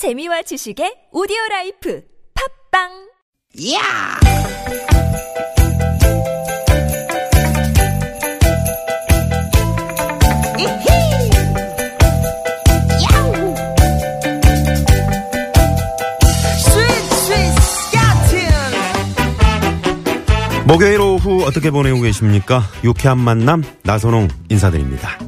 재미와 0.00 0.40
지식의 0.40 1.12
오디오 1.12 1.36
라이프 1.50 2.00
팟빵 2.72 2.88
야! 3.74 3.80
목요일 20.66 21.02
오후 21.02 21.44
어떻게 21.44 21.70
보내고 21.70 22.00
계십니까? 22.00 22.62
유쾌한 22.84 23.18
만남 23.18 23.62
나선홍 23.82 24.28
인사드립니다. 24.48 25.18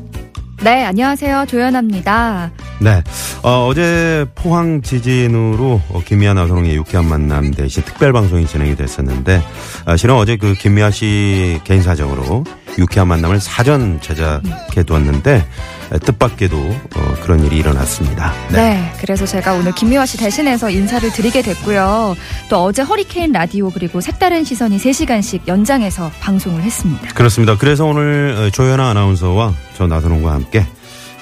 네, 0.64 0.82
안녕하세요. 0.84 1.45
조연아입니다. 1.46 2.52
네, 2.83 3.01
어, 3.45 3.71
제 3.75 4.27
포항 4.35 4.83
지진으로 4.83 5.80
어, 5.89 6.03
김미아 6.05 6.35
나선홍의 6.35 6.75
유쾌한 6.75 7.09
만남 7.09 7.52
대신 7.52 7.84
특별 7.84 8.12
방송이 8.12 8.45
진행이 8.45 8.75
됐었는데 8.75 9.41
아, 9.84 9.97
실은 9.97 10.16
어제 10.16 10.37
그 10.37 10.55
김미아 10.55 10.91
씨 10.91 11.61
개인 11.62 11.80
사정으로 11.80 12.45
유쾌한 12.79 13.06
만남을 13.06 13.39
사전 13.39 14.01
제작해 14.01 14.83
두었는데 14.83 15.47
에, 15.92 15.98
뜻밖에도 15.98 16.56
어, 16.59 17.15
그런 17.23 17.45
일이 17.45 17.59
일어났습니다. 17.59 18.33
네. 18.51 18.92
그래서 18.98 19.27
제가 19.27 19.55
오늘 19.55 19.73
김미화 19.73 20.05
씨 20.05 20.17
대신해서 20.17 20.69
인사를 20.69 21.09
드리게 21.12 21.42
됐고요. 21.42 22.17
또 22.48 22.64
어제 22.64 22.83
허리케인 22.83 23.30
라디오 23.30 23.70
그리고 23.70 24.01
색다른 24.01 24.42
시선이 24.42 24.78
3시간씩 24.78 25.47
연장해서 25.47 26.11
방송을 26.20 26.62
했습니다. 26.62 27.09
그렇습니다. 27.14 27.56
그래서 27.56 27.84
오늘 27.84 28.34
어, 28.37 28.51
조연아 28.51 28.91
아나운서와 28.91 29.55
저 29.77 29.87
나선홍과 29.87 30.33
함께 30.33 30.67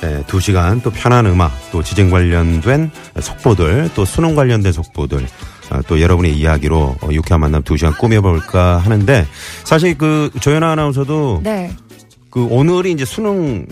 에, 0.02 0.22
두 0.26 0.40
시간 0.40 0.80
또 0.80 0.90
편한 0.90 1.26
음악, 1.26 1.52
또 1.72 1.82
지진 1.82 2.10
관련된 2.10 2.90
속보들, 3.20 3.90
또 3.94 4.04
수능 4.04 4.34
관련된 4.34 4.72
속보들, 4.72 5.26
아, 5.70 5.82
또 5.86 6.00
여러분의 6.00 6.36
이야기로 6.36 6.96
어, 7.00 7.08
유쾌한 7.12 7.40
만남 7.40 7.62
두 7.62 7.76
시간 7.76 7.92
꾸며볼까 7.94 8.78
하는데 8.78 9.26
사실 9.64 9.96
그 9.96 10.30
조연아 10.40 10.72
아나운서도 10.72 11.40
네. 11.44 11.70
그 12.30 12.44
오늘이 12.44 12.92
이제 12.92 13.04
수능 13.04 13.66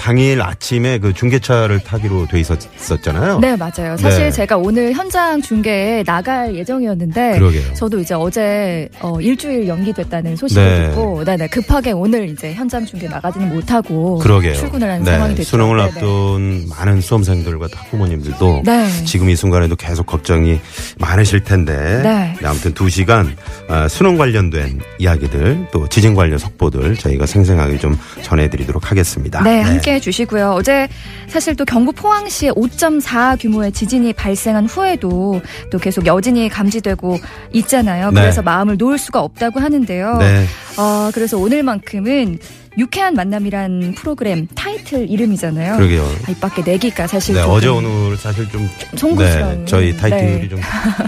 당일 0.00 0.40
아침에 0.40 0.98
그 0.98 1.12
중계차를 1.12 1.80
타기로 1.80 2.26
돼 2.26 2.40
있었잖아요. 2.40 3.38
네, 3.38 3.54
맞아요. 3.54 3.98
사실 3.98 4.24
네. 4.24 4.30
제가 4.30 4.56
오늘 4.56 4.94
현장 4.94 5.42
중계에 5.42 6.02
나갈 6.04 6.56
예정이었는데 6.56 7.32
그러게요. 7.32 7.74
저도 7.74 8.00
이제 8.00 8.14
어제 8.14 8.88
어, 9.02 9.20
일주일 9.20 9.68
연기됐다는 9.68 10.36
소식을 10.36 10.64
네. 10.64 10.86
듣고 10.88 11.22
네네 11.24 11.48
급하게 11.48 11.92
오늘 11.92 12.30
이제 12.30 12.54
현장 12.54 12.86
중계 12.86 13.08
나가지는 13.08 13.50
못하고 13.50 14.18
그러게요. 14.20 14.54
출근을 14.54 14.88
하는 14.88 15.04
네, 15.04 15.10
상황이 15.12 15.34
됐죠. 15.34 15.50
수능을 15.50 15.76
네네. 15.76 15.88
앞둔 15.90 16.68
많은 16.70 17.02
수험생들과 17.02 17.68
또 17.68 17.76
학부모님들도 17.76 18.62
네. 18.64 18.88
지금 19.04 19.28
이 19.28 19.36
순간에도 19.36 19.76
계속 19.76 20.06
걱정이 20.06 20.60
많으실 20.98 21.44
텐데 21.44 22.00
네. 22.02 22.46
아무튼 22.46 22.72
두 22.72 22.88
시간 22.88 23.36
어, 23.68 23.86
수능 23.86 24.16
관련된 24.16 24.80
이야기들 24.98 25.66
또 25.72 25.86
지진 25.88 26.14
관련 26.14 26.38
속보들 26.38 26.96
저희가 26.96 27.26
생생하게 27.26 27.78
좀 27.78 27.98
전해드리도록 28.22 28.90
하겠습니다. 28.90 29.42
네, 29.42 29.60
함께 29.60 29.89
해주시고요. 29.94 30.50
어제 30.52 30.88
사실 31.28 31.54
또 31.56 31.64
경북 31.64 31.96
포항시에 31.96 32.50
5.4 32.50 33.40
규모의 33.40 33.72
지진이 33.72 34.12
발생한 34.14 34.66
후에도 34.66 35.40
또 35.70 35.78
계속 35.78 36.06
여진이 36.06 36.48
감지되고 36.48 37.18
있잖아요. 37.52 38.10
네. 38.10 38.20
그래서 38.20 38.42
마음을 38.42 38.76
놓을 38.76 38.98
수가 38.98 39.20
없다고 39.20 39.60
하는데요. 39.60 40.16
네. 40.18 40.44
어, 40.78 41.10
그래서 41.14 41.38
오늘만큼은 41.38 42.38
유쾌한 42.78 43.14
만남이란 43.14 43.94
프로그램 43.96 44.46
타이틀 44.54 45.10
이름이잖아요. 45.10 45.76
그러게요. 45.76 46.02
아, 46.26 46.30
입 46.30 46.40
밖에 46.40 46.62
내기가 46.62 47.06
사실 47.08 47.34
네, 47.34 47.40
어제 47.42 47.66
오늘 47.66 48.16
사실 48.16 48.48
좀 48.48 48.68
송구스러운. 48.96 49.58
네, 49.58 49.64
저희 49.66 49.96
타이틀이 49.96 50.40
네. 50.42 50.48
좀 50.48 50.60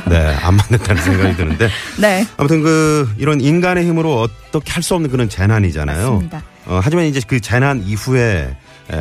네, 0.08 0.34
안 0.42 0.56
맞는다는 0.56 1.02
생각이 1.02 1.36
드는데 1.36 1.68
네, 2.00 2.26
아무튼 2.36 2.62
그 2.62 3.08
이런 3.16 3.40
인간의 3.40 3.86
힘으로 3.86 4.20
어떻게 4.22 4.72
할 4.72 4.82
수 4.82 4.94
없는 4.96 5.10
그런 5.10 5.28
재난이잖아요. 5.28 6.10
맞습니다. 6.10 6.42
어, 6.66 6.80
하지만 6.82 7.04
이제 7.04 7.20
그 7.24 7.38
재난 7.40 7.80
이후에 7.86 8.20
에, 8.40 8.56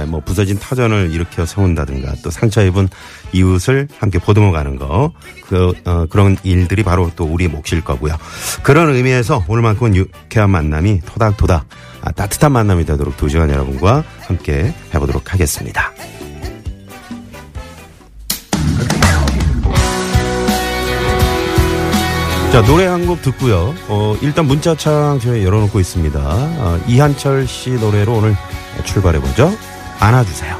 뭐 0.08 0.22
부서진 0.22 0.58
터전을 0.59 1.12
일으켜 1.12 1.46
세운다든가 1.46 2.14
또 2.24 2.30
상처 2.30 2.64
입은 2.64 2.90
이웃을 3.34 3.88
함께 4.00 4.19
보듬어 4.19 4.52
가는 4.52 4.75
거, 4.78 5.12
그, 5.47 5.74
어, 5.86 6.06
그런 6.09 6.38
일들이 6.44 6.84
바로 6.84 7.12
또 7.16 7.25
우리 7.25 7.47
몫일 7.47 7.81
거고요. 7.84 8.16
그런 8.64 8.94
의미에서 8.94 9.46
오늘만큼은 9.47 9.96
유쾌한 9.96 10.50
만남이 10.50 11.02
토닥토닥 11.06 11.66
아, 12.03 12.12
따뜻한 12.12 12.52
만남이 12.52 12.86
되도록 12.86 13.16
두 13.18 13.30
시간 13.30 13.50
여러분과 13.50 14.03
함께 14.25 14.74
해보도록 14.94 15.34
하겠습니다. 15.34 15.92
자, 22.52 22.62
노래 22.66 22.86
한 22.86 23.06
곡 23.06 23.22
듣고요. 23.22 23.74
어, 23.88 24.16
일단 24.22 24.46
문자창 24.46 25.19
저희 25.22 25.46
열어놓고 25.46 25.80
있습니다. 25.80 26.19
어, 26.22 26.80
이한철 26.88 27.48
씨 27.48 27.72
노래로 27.72 28.13
오늘 28.13 28.36
출발해보죠. 28.83 29.51
안아주세요. 29.99 30.57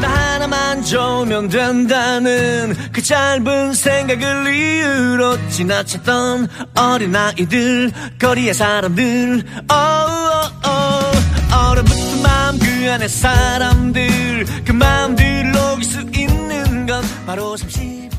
나 0.00 0.08
하나만 0.34 0.82
좋으면 0.82 1.48
된다는 1.48 2.74
그 2.92 3.00
짧은 3.00 3.74
생각을 3.74 4.54
이유로 4.54 5.48
지나쳤던 5.48 6.48
어린아이들 6.76 7.92
거리의 8.18 8.52
사람들 8.54 9.44
어어어 9.70 11.12
얼어붙은 11.70 12.22
마음 12.22 12.58
그 12.58 12.90
안에 12.90 13.06
사람들 13.08 14.44
그 14.64 14.72
마음들을 14.72 15.52
녹일 15.52 15.84
수 15.84 16.00
있는 16.00 16.86
건 16.86 17.02
바로 17.24 17.54
36.5 17.54 18.10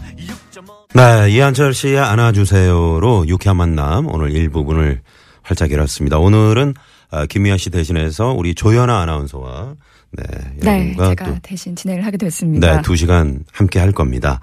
네, 0.94 1.30
이한철 1.32 1.74
씨의 1.74 2.00
안아주세요로 2.00 3.28
유쾌한 3.28 3.58
만남 3.58 4.08
오늘 4.08 4.32
일부분을 4.32 5.02
활짝 5.46 5.72
열었습니다. 5.72 6.18
오늘은 6.18 6.74
아, 7.12 7.26
김미아 7.28 7.58
씨 7.58 7.70
대신해서 7.70 8.34
우리 8.34 8.56
조연아 8.56 9.02
아나운서와 9.02 9.76
네, 10.12 10.24
네, 10.58 10.72
여러분과 10.72 11.10
제가 11.10 11.26
또 11.26 11.40
대신 11.42 11.76
진행을 11.76 12.06
하게 12.06 12.18
됐습니다. 12.18 12.76
네, 12.78 12.82
두 12.82 12.96
시간 12.96 13.44
함께 13.52 13.80
할 13.80 13.92
겁니다. 13.92 14.40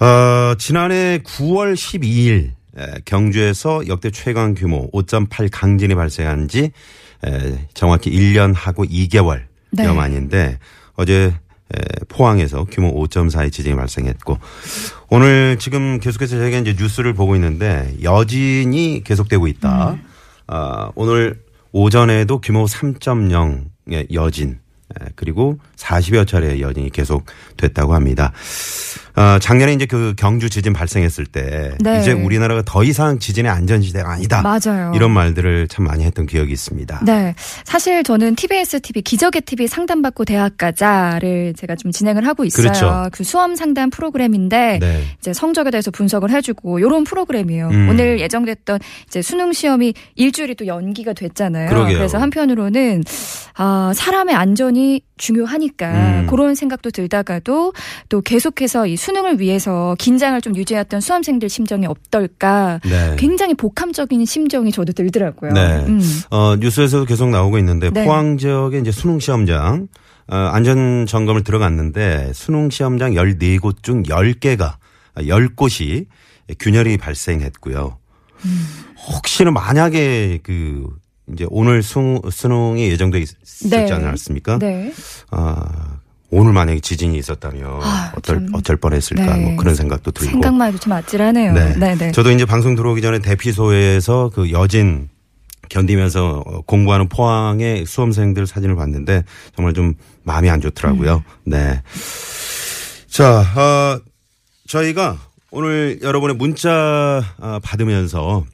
어, 0.00 0.54
지난해 0.58 1.18
9월 1.24 1.74
12일 1.74 2.52
에, 2.76 3.00
경주에서 3.04 3.88
역대 3.88 4.10
최강 4.10 4.54
규모 4.54 4.88
5.8 4.92 5.48
강진이 5.50 5.94
발생한 5.96 6.46
지 6.46 6.70
에, 7.26 7.66
정확히 7.74 8.10
1년 8.10 8.54
하고 8.54 8.84
2개월 8.84 9.42
네. 9.70 9.84
여 9.84 9.94
만인데 9.94 10.58
어제 10.94 11.14
에, 11.14 11.34
포항에서 12.08 12.64
규모 12.64 12.94
5.4의 13.06 13.52
지진이 13.52 13.76
발생했고 13.76 14.38
오늘 15.10 15.58
지금 15.58 16.00
계속해서 16.00 16.38
저희가 16.38 16.58
이제 16.58 16.74
뉴스를 16.78 17.14
보고 17.14 17.34
있는데 17.34 17.94
여진이 18.02 19.02
계속되고 19.04 19.46
있다. 19.46 19.90
음. 19.92 20.04
아, 20.46 20.90
오늘 20.94 21.42
오전에도 21.72 22.40
규모 22.40 22.64
3.0의 22.64 24.12
여진 24.14 24.58
에, 24.98 25.06
그리고 25.14 25.58
40여 25.76 26.26
차례의 26.26 26.62
여진이 26.62 26.90
계속 26.90 27.26
됐다고 27.58 27.94
합니다. 27.94 28.32
어, 29.18 29.36
작년에 29.40 29.72
이제 29.72 29.84
그 29.84 30.14
경주 30.16 30.48
지진 30.48 30.72
발생했을 30.72 31.26
때 31.26 31.72
네. 31.80 31.98
이제 32.00 32.12
우리나라가 32.12 32.62
더 32.64 32.84
이상 32.84 33.18
지진의 33.18 33.50
안전지대가 33.50 34.12
아니다. 34.12 34.42
맞아요. 34.42 34.92
이런 34.94 35.10
말들을 35.10 35.66
참 35.66 35.86
많이 35.86 36.04
했던 36.04 36.24
기억이 36.24 36.52
있습니다. 36.52 37.00
네. 37.04 37.34
사실 37.64 38.04
저는 38.04 38.36
TBS 38.36 38.78
TV 38.80 39.02
기적의 39.02 39.42
TV 39.42 39.66
상담받고 39.66 40.24
대학 40.24 40.56
가자를 40.56 41.54
제가 41.54 41.74
좀 41.74 41.90
진행을 41.90 42.28
하고 42.28 42.44
있어요. 42.44 42.62
그렇죠. 42.62 43.08
그 43.10 43.24
수험 43.24 43.56
상담 43.56 43.90
프로그램인데 43.90 44.78
네. 44.80 45.02
이제 45.18 45.32
성적에 45.32 45.72
대해서 45.72 45.90
분석을 45.90 46.30
해주고 46.30 46.78
이런 46.78 47.02
프로그램이에요. 47.02 47.70
음. 47.70 47.88
오늘 47.88 48.20
예정됐던 48.20 48.78
이제 49.08 49.20
수능 49.20 49.52
시험이 49.52 49.94
일주일이 50.14 50.54
또 50.54 50.68
연기가 50.68 51.12
됐잖아요. 51.12 51.70
그러게요. 51.70 51.98
래서 51.98 52.18
한편으로는 52.18 53.02
아 53.56 53.90
사람의 53.96 54.36
안전이 54.36 55.02
중요하니까 55.16 55.90
음. 55.90 56.26
그런 56.30 56.54
생각도 56.54 56.90
들다가도 56.92 57.72
또 58.08 58.20
계속해서 58.20 58.86
이 58.86 58.96
수 58.96 59.07
능을 59.12 59.40
위해서 59.40 59.94
긴장을 59.98 60.40
좀 60.40 60.56
유지했던 60.56 61.00
수험생들 61.00 61.48
심정이 61.48 61.86
어떨까 61.86 62.80
네. 62.84 63.16
굉장히 63.18 63.54
복합적인 63.54 64.24
심정이 64.24 64.70
저도 64.72 64.92
들더라고요. 64.92 65.52
네. 65.52 65.84
음. 65.86 66.00
어, 66.30 66.56
뉴스에서도 66.56 67.04
계속 67.04 67.30
나오고 67.30 67.58
있는데 67.58 67.90
네. 67.90 68.04
포항 68.04 68.38
지역의 68.38 68.80
이제 68.80 68.92
수능 68.92 69.18
시험장 69.18 69.88
어, 70.30 70.36
안전 70.36 71.06
점검을 71.06 71.42
들어갔는데 71.44 72.32
수능 72.34 72.70
시험장 72.70 73.12
14곳 73.12 73.82
중 73.82 74.02
10개가 74.02 74.74
10곳이 75.16 76.06
균열이 76.58 76.96
발생했고요. 76.96 77.98
혹시나 79.08 79.50
만약에 79.50 80.40
그 80.42 80.86
이제 81.32 81.46
오늘 81.50 81.82
수, 81.82 82.20
수능이 82.30 82.88
예정돼 82.90 83.18
있었지 83.18 83.68
네. 83.68 83.90
않았습니까? 83.90 84.58
네. 84.58 84.92
아, 85.30 85.97
오늘 86.30 86.52
만약에 86.52 86.80
지진이 86.80 87.16
있었다면 87.18 87.80
아, 87.82 88.12
어쩔 88.16 88.36
참. 88.36 88.48
어쩔 88.52 88.76
뻔했을까 88.76 89.36
네. 89.36 89.44
뭐 89.44 89.56
그런 89.56 89.74
생각도 89.74 90.10
들고. 90.10 90.30
생각만 90.30 90.68
해도 90.68 90.78
참 90.78 90.92
아찔하네요. 90.92 91.52
네. 91.52 91.74
네, 91.76 91.94
네. 91.94 92.12
저도 92.12 92.30
이제 92.30 92.44
방송 92.44 92.74
들어오기 92.74 93.00
전에 93.00 93.20
대피소에서 93.20 94.30
그 94.34 94.50
여진 94.50 95.08
견디면서 95.70 96.42
어, 96.46 96.60
공부하는 96.62 97.08
포항의 97.08 97.86
수험생들 97.86 98.46
사진을 98.46 98.76
봤는데 98.76 99.24
정말 99.56 99.72
좀 99.74 99.94
마음이 100.24 100.50
안 100.50 100.60
좋더라고요. 100.60 101.16
음. 101.16 101.50
네. 101.50 101.82
자, 103.08 103.40
어, 103.40 104.00
저희가 104.66 105.18
오늘 105.50 105.98
여러분의 106.02 106.36
문자 106.36 107.22
아, 107.40 107.58
받으면서 107.62 108.44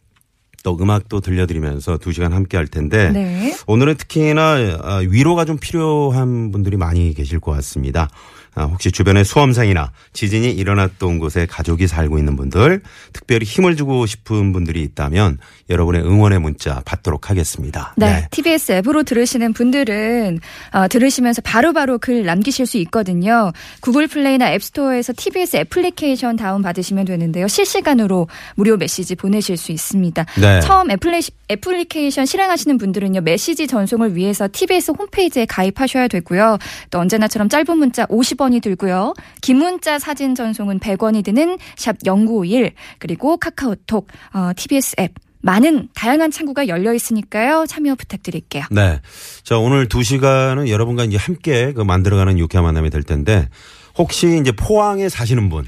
또 0.64 0.76
음악도 0.80 1.20
들려드리면서 1.20 1.98
두 1.98 2.10
시간 2.10 2.32
함께 2.32 2.56
할 2.56 2.66
텐데 2.66 3.10
네. 3.12 3.54
오늘은 3.68 3.96
특히나 3.96 4.56
아, 4.82 4.96
위로가 5.06 5.44
좀 5.44 5.58
필요한 5.58 6.50
분들이 6.50 6.76
많이 6.76 7.14
계실 7.14 7.38
것 7.38 7.52
같습니다. 7.52 8.08
아, 8.54 8.64
혹시 8.64 8.92
주변에 8.92 9.24
수험생이나 9.24 9.90
지진이 10.12 10.50
일어났던 10.52 11.18
곳에 11.18 11.46
가족이 11.46 11.86
살고 11.86 12.18
있는 12.18 12.36
분들, 12.36 12.82
특별히 13.12 13.44
힘을 13.44 13.76
주고 13.76 14.06
싶은 14.06 14.52
분들이 14.52 14.82
있다면 14.82 15.38
여러분의 15.70 16.02
응원의 16.02 16.40
문자 16.40 16.82
받도록 16.84 17.30
하겠습니다. 17.30 17.94
네. 17.96 18.26
TBS 18.30 18.72
앱으로 18.72 19.02
들으시는 19.02 19.52
분들은 19.52 20.40
어, 20.72 20.88
들으시면서 20.88 21.42
바로 21.42 21.72
바로 21.72 21.98
글 21.98 22.24
남기실 22.24 22.66
수 22.66 22.78
있거든요. 22.78 23.52
구글 23.80 24.06
플레이나 24.06 24.52
앱스토어에서 24.52 25.12
TBS 25.16 25.56
애플리케이션 25.56 26.36
다운 26.36 26.62
받으시면 26.62 27.04
되는데요. 27.06 27.48
실시간으로 27.48 28.28
무료 28.54 28.76
메시지 28.76 29.14
보내실 29.14 29.56
수 29.56 29.72
있습니다. 29.72 30.24
네. 30.40 30.60
처음 30.60 30.90
애플리, 30.90 31.22
애플리케이션 31.50 32.26
실행하시는 32.26 32.78
분들은요. 32.78 33.22
메시지 33.22 33.66
전송을 33.66 34.16
위해서 34.16 34.48
TBS 34.50 34.92
홈페이지에 34.92 35.46
가입하셔야 35.46 36.08
되고요. 36.08 36.58
또 36.90 36.98
언제나처럼 36.98 37.48
짧은 37.48 37.76
문자 37.78 38.06
50원 38.06 38.43
이 38.52 38.60
들고요. 38.60 39.14
긴 39.40 39.58
문자 39.58 39.98
사진 39.98 40.34
전송은 40.34 40.80
100원이 40.80 41.24
드는 41.24 41.58
샵 41.76 41.96
0951 42.04 42.72
그리고 42.98 43.36
카카오톡 43.36 44.08
어, 44.34 44.50
TBS 44.54 44.96
앱 44.98 45.12
많은 45.44 45.88
다양한 45.94 46.30
창구가 46.30 46.68
열려 46.68 46.94
있으니까요. 46.94 47.66
참여 47.66 47.94
부탁드릴게요. 47.96 48.64
네. 48.70 49.00
자, 49.42 49.58
오늘 49.58 49.88
두 49.88 50.02
시간은 50.02 50.68
여러분과 50.68 51.04
이제 51.04 51.18
함께 51.18 51.74
그 51.74 51.82
만들어가는 51.82 52.38
유쾌한 52.38 52.64
만남이 52.64 52.88
될 52.88 53.02
텐데 53.02 53.48
혹시 53.96 54.38
이제 54.40 54.52
포항에 54.52 55.10
사시는 55.10 55.50
분, 55.50 55.66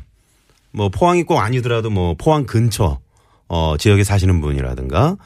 뭐 0.73 0.89
포항이 0.89 1.25
꼭 1.25 1.39
아니더라도 1.39 1.91
뭐 1.91 2.15
포항 2.19 2.47
근처, 2.47 3.01
어, 3.49 3.77
지역에 3.79 4.03
사시는 4.03 4.41
분이라든가 4.41 5.17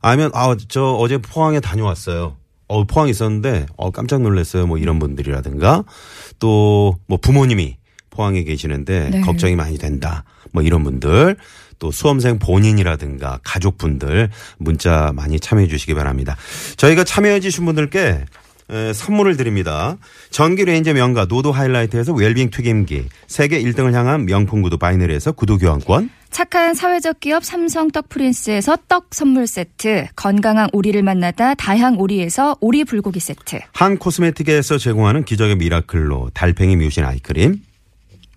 아니면 0.00 0.30
아, 0.32 0.56
저 0.68 0.94
어제 0.94 1.18
포항에 1.18 1.60
다녀왔어요. 1.60 2.37
어, 2.68 2.84
포항에 2.84 3.10
있었는데 3.10 3.66
어, 3.76 3.90
깜짝 3.90 4.20
놀랐어요. 4.22 4.66
뭐 4.66 4.78
이런 4.78 4.98
분들이라든가 4.98 5.84
또 6.38 6.94
뭐 7.06 7.18
부모님이 7.18 7.76
포항에 8.10 8.42
계시는데 8.44 9.10
네. 9.10 9.20
걱정이 9.20 9.54
많이 9.56 9.78
된다. 9.78 10.24
뭐 10.52 10.62
이런 10.62 10.82
분들 10.82 11.36
또 11.78 11.90
수험생 11.92 12.38
본인이라든가 12.38 13.38
가족분들 13.44 14.30
문자 14.58 15.12
많이 15.14 15.38
참여해 15.38 15.68
주시기 15.68 15.94
바랍니다. 15.94 16.36
저희가 16.76 17.04
참여해 17.04 17.40
주신 17.40 17.64
분들께 17.64 18.24
에, 18.70 18.92
선물을 18.92 19.36
드립니다. 19.36 19.96
전기 20.30 20.64
레인지 20.64 20.92
명가 20.92 21.24
노도 21.24 21.52
하이라이트에서 21.52 22.12
웰빙 22.12 22.50
튀김기, 22.50 23.06
세계 23.26 23.62
1등을 23.62 23.92
향한 23.92 24.26
명품 24.26 24.62
구두 24.62 24.76
바이네르에서 24.78 25.32
구두 25.32 25.58
교환권, 25.58 26.10
착한 26.30 26.74
사회적 26.74 27.20
기업 27.20 27.44
삼성 27.44 27.90
떡 27.90 28.10
프린스에서 28.10 28.76
떡 28.88 29.08
선물 29.12 29.46
세트, 29.46 30.08
건강한 30.14 30.68
오리를 30.72 31.02
만나다 31.02 31.54
다향 31.54 31.98
오리에서 31.98 32.56
오리 32.60 32.84
불고기 32.84 33.20
세트. 33.20 33.60
한 33.72 33.96
코스메틱에서 33.96 34.76
제공하는 34.76 35.24
기적의 35.24 35.56
미라클로 35.56 36.30
달팽이 36.34 36.76
뮤신 36.76 37.04
아이크림, 37.04 37.62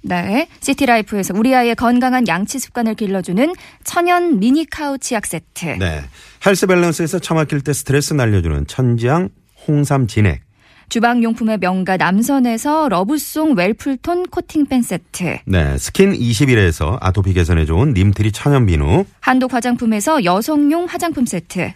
네. 0.04 0.48
시티라이프에서 0.62 1.34
우리 1.36 1.54
아이의 1.54 1.76
건강한 1.76 2.28
양치 2.28 2.58
습관을 2.58 2.96
길러주는 2.96 3.54
천연 3.84 4.40
미니 4.40 4.66
카우치 4.66 5.14
약 5.14 5.26
세트. 5.26 5.78
네. 5.78 6.02
헬스 6.46 6.66
밸런스에서 6.66 7.20
처 7.20 7.36
막힐 7.36 7.62
때 7.62 7.72
스트레스 7.72 8.14
날려주는 8.14 8.66
천지향 8.66 9.30
홍삼 9.68 10.08
진액, 10.08 10.42
주방용품의 10.90 11.60
명가 11.60 11.96
남선에서 11.96 12.90
러브송 12.90 13.54
웰풀톤 13.54 14.28
코팅팬 14.28 14.82
세트. 14.82 15.38
네. 15.46 15.78
스킨 15.78 16.12
21에서 16.12 16.98
아토피 17.00 17.34
개선에 17.34 17.66
좋은 17.66 17.94
님트리 17.94 18.32
천연 18.34 18.66
비누, 18.66 19.06
한독 19.22 19.54
화장품에서 19.54 20.24
여성용 20.26 20.86
화장품 20.86 21.26
세트. 21.26 21.72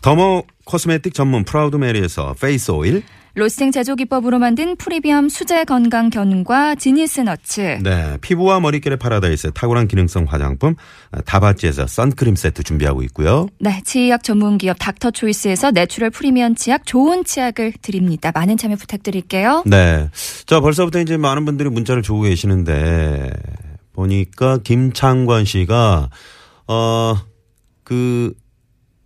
더모 0.00 0.44
코스메틱 0.64 1.14
전문 1.14 1.44
프라우드 1.44 1.76
메리에서 1.76 2.34
페이스 2.40 2.72
오일, 2.72 3.04
로스팅 3.34 3.72
제조 3.72 3.94
기법으로 3.94 4.38
만든 4.38 4.76
프리미엄 4.76 5.30
수제 5.30 5.64
건강 5.64 6.10
견과 6.10 6.74
지니스 6.74 7.22
너츠. 7.22 7.78
네, 7.82 8.18
피부와 8.20 8.60
머릿결의 8.60 8.98
파라다이스 8.98 9.52
탁월한 9.52 9.88
기능성 9.88 10.26
화장품 10.28 10.74
다바찌에서 11.24 11.86
선크림 11.86 12.36
세트 12.36 12.62
준비하고 12.62 13.02
있고요. 13.04 13.48
네, 13.58 13.80
치약 13.86 14.22
전문 14.22 14.58
기업 14.58 14.76
닥터 14.78 15.12
초이스에서 15.12 15.70
내추럴 15.70 16.10
프리미엄 16.10 16.54
치약 16.54 16.84
좋은 16.84 17.24
치약을 17.24 17.72
드립니다. 17.80 18.32
많은 18.34 18.58
참여 18.58 18.76
부탁드릴게요. 18.76 19.62
네, 19.64 20.10
자 20.44 20.60
벌써부터 20.60 21.00
이제 21.00 21.16
많은 21.16 21.46
분들이 21.46 21.70
문자를 21.70 22.02
주고 22.02 22.20
계시는데 22.22 23.30
보니까 23.94 24.58
김창관 24.58 25.46
씨가 25.46 26.10
어그 26.66 28.34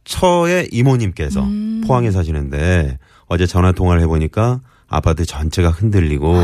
처의 0.02 0.68
이모님께서 0.72 1.44
음. 1.44 1.84
포항에 1.86 2.10
사시는데 2.10 2.98
어제 3.28 3.46
전화 3.46 3.72
통화를 3.72 4.02
해보니까 4.02 4.60
아파트 4.88 5.24
전체가 5.24 5.70
흔들리고 5.70 6.36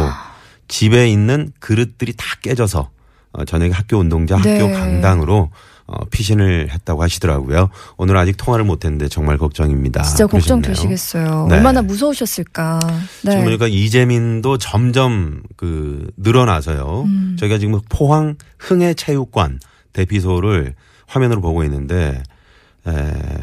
집에 0.69 1.09
있는 1.09 1.53
그릇들이 1.61 2.15
다 2.17 2.25
깨져서 2.43 2.91
어, 3.33 3.45
저녁에 3.45 3.73
학교 3.73 3.99
운동장 3.99 4.43
네. 4.43 4.59
학교 4.59 4.73
강당으로 4.73 5.51
어, 5.87 6.05
피신을 6.11 6.71
했다고 6.71 7.03
하시더라고요. 7.03 7.69
오늘 7.97 8.17
아직 8.17 8.37
통화를 8.37 8.65
못했는데 8.65 9.09
정말 9.09 9.37
걱정입니다. 9.37 10.03
진짜. 10.03 10.27
걱정되시겠어요. 10.27 11.47
네. 11.49 11.57
얼마나 11.57 11.83
무서우셨을까. 11.83 12.79
네. 13.25 13.31
지금 13.33 13.45
보니까 13.45 13.67
이재민도 13.69 14.59
점점 14.59 15.43
그 15.57 16.11
늘어나서요. 16.17 17.05
음. 17.07 17.37
저희가 17.39 17.59
지금 17.59 17.81
포항 17.89 18.37
흥해 18.59 18.95
체육관 18.95 19.61
대피소를 19.93 20.75
화면으로 21.07 21.41
보고 21.41 21.65
있는데 21.65 22.23
에, 22.87 22.93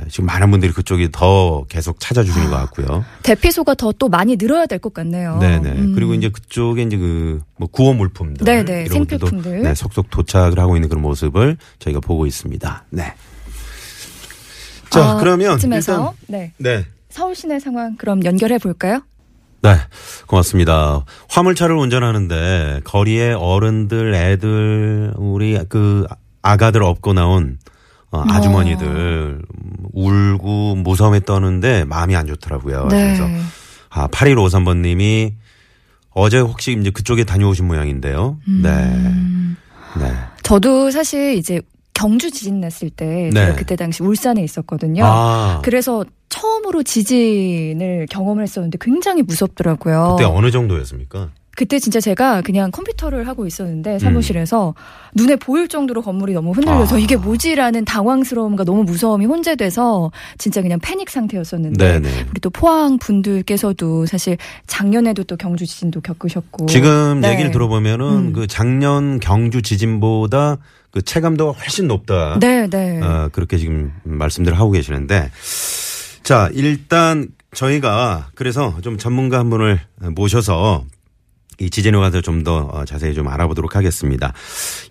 지금 0.09 0.25
많은 0.25 0.51
분들이 0.51 0.73
그쪽이 0.73 1.09
더 1.13 1.63
계속 1.69 1.99
찾아주시는 1.99 2.49
것 2.49 2.57
같고요. 2.57 3.05
대피소가 3.23 3.73
더 3.75 3.91
또 3.93 4.09
많이 4.09 4.35
늘어야 4.37 4.65
될 4.65 4.79
것 4.79 4.93
같네요. 4.93 5.37
네네. 5.39 5.69
음. 5.71 5.95
그리고 5.95 6.13
이제 6.13 6.29
그쪽에 6.29 6.81
이제 6.83 6.97
그 6.97 7.41
뭐 7.57 7.67
구호 7.69 7.93
물품들, 7.93 8.45
네네, 8.45 8.85
이런 8.85 8.99
것들도 8.99 9.27
생필품들. 9.27 9.63
네, 9.63 9.75
속속 9.75 10.09
도착을 10.09 10.57
하고 10.59 10.77
있는 10.77 10.87
그런 10.87 11.01
모습을 11.01 11.57
저희가 11.79 11.99
보고 11.99 12.25
있습니다. 12.25 12.85
네. 12.91 13.13
자 14.89 15.11
아, 15.11 15.17
그러면 15.17 15.57
이쯤에서 15.57 15.91
일단 15.91 16.13
네. 16.27 16.53
네. 16.57 16.85
서울 17.09 17.35
시내 17.35 17.59
상황 17.59 17.95
그럼 17.97 18.23
연결해 18.23 18.57
볼까요? 18.57 19.01
네, 19.61 19.75
고맙습니다. 20.27 21.03
화물차를 21.29 21.75
운전하는데 21.75 22.81
거리에 22.85 23.33
어른들, 23.33 24.13
애들, 24.15 25.13
우리 25.17 25.59
그 25.67 26.07
아가들 26.41 26.81
업고 26.83 27.11
나온 27.13 27.57
어, 28.11 28.23
아주머니들 28.27 28.87
음, 28.87 29.41
울고 29.93 30.75
무서움에 30.75 31.19
떠는데 31.21 31.85
마음이 31.85 32.15
안 32.15 32.27
좋더라고요. 32.27 32.87
네. 32.87 33.15
그래서 33.15 33.27
아 33.89 34.07
8153번 34.07 34.77
님이 34.77 35.33
어제 36.11 36.39
혹시 36.39 36.75
이제 36.79 36.89
그쪽에 36.89 37.23
다녀오신 37.23 37.67
모양인데요. 37.67 38.37
음. 38.47 38.61
네, 38.63 40.03
네. 40.03 40.13
저도 40.43 40.91
사실 40.91 41.35
이제 41.35 41.61
경주 41.93 42.31
지진 42.31 42.61
났을 42.61 42.89
때 42.89 43.29
네. 43.33 43.53
그때 43.55 43.75
당시 43.75 44.01
울산에 44.03 44.41
있었거든요. 44.43 45.03
아 45.05 45.61
그래서 45.63 46.03
처음으로 46.29 46.83
지진을 46.83 48.07
경험을 48.09 48.43
했었는데 48.43 48.77
굉장히 48.81 49.21
무섭더라고요. 49.21 50.15
그때 50.17 50.29
어느 50.29 50.49
정도였습니까? 50.49 51.29
그때 51.59 51.77
진짜 51.77 51.99
제가 51.99 52.41
그냥 52.41 52.71
컴퓨터를 52.71 53.27
하고 53.27 53.45
있었는데 53.45 53.99
사무실에서 53.99 54.75
눈에 55.13 55.35
보일 55.35 55.67
정도로 55.67 56.01
건물이 56.01 56.31
너무 56.31 56.51
흔들려서 56.51 56.95
음. 56.95 56.97
아. 56.97 56.99
이게 57.01 57.17
뭐지라는 57.17 57.83
당황스러움과 57.83 58.63
너무 58.63 58.85
무서움이 58.85 59.25
혼재돼서 59.25 60.09
진짜 60.37 60.61
그냥 60.61 60.79
패닉 60.79 61.09
상태였었는데 61.09 61.99
네네. 61.99 62.27
우리 62.29 62.39
또 62.39 62.49
포항 62.49 62.97
분들께서도 62.97 64.05
사실 64.05 64.37
작년에도 64.67 65.25
또 65.25 65.35
경주 65.35 65.65
지진도 65.65 65.99
겪으셨고 65.99 66.67
지금 66.67 67.19
네. 67.19 67.33
얘기를 67.33 67.51
들어보면은 67.51 68.05
음. 68.05 68.31
그 68.31 68.47
작년 68.47 69.19
경주 69.19 69.61
지진보다 69.61 70.59
그 70.91 71.01
체감도가 71.01 71.59
훨씬 71.59 71.89
높다. 71.89 72.39
네, 72.39 72.69
네. 72.69 73.01
어, 73.01 73.27
그렇게 73.33 73.57
지금 73.57 73.91
말씀들을 74.03 74.57
하고 74.57 74.71
계시는데 74.71 75.29
자 76.23 76.49
일단 76.53 77.27
저희가 77.53 78.29
그래서 78.35 78.79
좀 78.79 78.97
전문가 78.97 79.39
한 79.39 79.49
분을 79.49 79.81
모셔서 80.15 80.85
이 81.59 81.69
지진에 81.69 81.97
관해서 81.97 82.21
좀 82.21 82.39
더 82.43 82.85
자세히 82.85 83.13
좀 83.13 83.27
알아보도록 83.27 83.75
하겠습니다. 83.75 84.31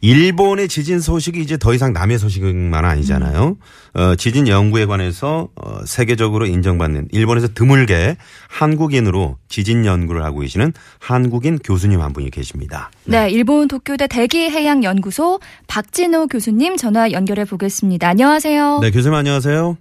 일본의 0.02 0.68
지진 0.68 1.00
소식이 1.00 1.40
이제 1.40 1.56
더 1.56 1.72
이상 1.72 1.94
남의 1.94 2.18
소식만 2.18 2.84
아니잖아요. 2.84 3.56
어, 3.94 4.14
지진 4.16 4.46
연구에 4.48 4.84
관해서 4.84 5.48
어, 5.56 5.84
세계적으로 5.86 6.44
인정받는 6.44 7.08
일본에서 7.10 7.48
드물게 7.54 8.18
한국인으로 8.48 9.38
지진 9.48 9.86
연구를 9.86 10.24
하고 10.24 10.40
계시는 10.40 10.74
한국인 11.00 11.58
교수님 11.58 12.02
한 12.02 12.12
분이 12.12 12.30
계십니다. 12.30 12.90
네, 13.04 13.30
일본 13.30 13.66
도쿄대 13.66 14.06
대기해양연구소 14.06 15.40
박진호 15.68 16.26
교수님 16.26 16.76
전화 16.76 17.10
연결해 17.12 17.46
보겠습니다. 17.46 18.08
안녕하세요. 18.08 18.80
네, 18.82 18.90
교수님 18.90 19.14
안녕하세요. 19.14 19.78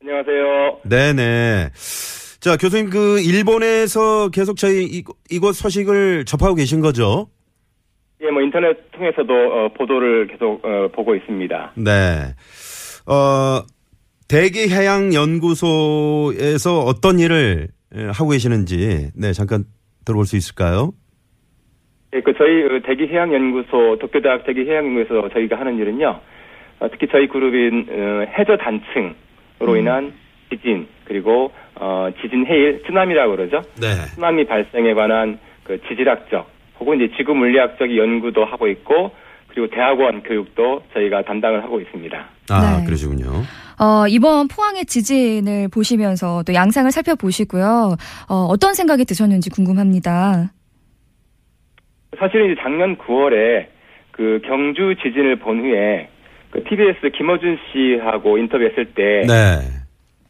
안녕하세요. 0.00 0.78
네네. 0.84 1.70
자, 2.40 2.56
교수님, 2.56 2.88
그, 2.88 3.20
일본에서 3.20 4.30
계속 4.30 4.56
저희 4.56 4.84
이, 4.84 5.04
이곳 5.30 5.52
소식을 5.52 6.24
접하고 6.24 6.54
계신 6.54 6.80
거죠? 6.80 7.28
예, 8.22 8.30
뭐 8.30 8.40
인터넷 8.40 8.90
통해서도 8.92 9.30
어, 9.32 9.68
보도를 9.76 10.26
계속 10.26 10.64
어, 10.64 10.88
보고 10.88 11.14
있습니다. 11.14 11.72
네. 11.76 12.34
어, 13.06 13.62
대기해양연구소에서 14.28 16.80
어떤 16.80 17.18
일을 17.18 17.68
에, 17.94 18.04
하고 18.06 18.30
계시는지, 18.30 19.10
네, 19.14 19.34
잠깐 19.34 19.64
들어볼 20.06 20.24
수 20.24 20.36
있을까요? 20.36 20.92
예, 22.14 22.22
그 22.22 22.32
저희 22.38 22.62
그 22.68 22.80
대기해양연구소 22.86 23.98
도쿄대학 24.00 24.46
대기해양연구소 24.46 25.28
저희가 25.34 25.60
하는 25.60 25.76
일은요. 25.78 26.20
어, 26.80 26.88
특히 26.90 27.06
저희 27.12 27.28
그룹인 27.28 27.86
어, 27.90 28.24
해저 28.38 28.56
단층으로 28.56 29.76
인한 29.76 30.14
지진 30.50 30.86
그리고 31.04 31.52
어, 31.76 32.08
지진 32.20 32.46
해일 32.46 32.82
쓰나미라고 32.86 33.36
그러죠. 33.36 33.62
네. 33.80 33.88
쓰나미 34.14 34.46
발생에 34.46 34.94
관한 34.94 35.38
그 35.64 35.80
지질학적 35.88 36.48
혹은 36.80 37.00
이제 37.00 37.14
지구 37.16 37.34
물리학적 37.34 37.96
연구도 37.96 38.44
하고 38.44 38.68
있고 38.68 39.12
그리고 39.48 39.68
대학원 39.68 40.22
교육도 40.22 40.82
저희가 40.94 41.22
담당을 41.22 41.62
하고 41.62 41.80
있습니다. 41.80 42.28
아, 42.50 42.78
네. 42.78 42.84
그러시군요. 42.84 43.42
어, 43.80 44.06
이번 44.08 44.48
포항의 44.48 44.84
지진을 44.86 45.68
보시면서 45.68 46.42
또 46.46 46.54
양상을 46.54 46.90
살펴보시고요. 46.90 47.96
어, 48.28 48.34
어떤 48.48 48.74
생각이 48.74 49.04
드셨는지 49.04 49.50
궁금합니다. 49.50 50.52
사실은 52.18 52.52
이제 52.52 52.60
작년 52.62 52.96
9월에 52.98 53.66
그 54.10 54.40
경주 54.44 54.94
지진을 55.02 55.36
본 55.36 55.60
후에 55.60 56.08
그 56.50 56.62
TBS 56.64 57.10
김어준 57.16 57.58
씨하고 57.72 58.36
인터뷰했을 58.38 58.86
때 58.94 59.22
네. 59.26 59.79